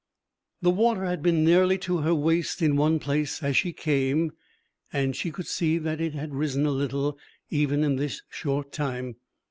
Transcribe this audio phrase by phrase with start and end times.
[0.63, 4.31] The water had been nearly to her waist in one place as she came,
[4.91, 7.19] and she could see that it had risen a little,
[7.51, 9.17] even in this short time.